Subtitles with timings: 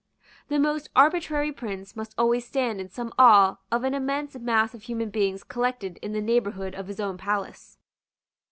[0.47, 4.81] The most arbitrary prince must always stand in some awe of an immense mass of
[4.81, 7.77] human beings collected in the neighbourhood of his own palace.